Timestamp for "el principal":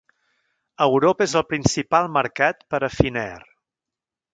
1.41-2.11